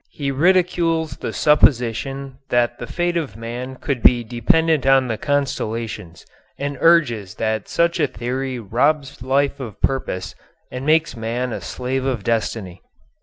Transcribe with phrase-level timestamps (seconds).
[0.09, 6.25] He ridicules the supposition that the fate of man could be dependent on the constellations,
[6.57, 10.33] and urges that such a theory robs life of purpose,
[10.71, 12.81] and makes man a slave of destiny.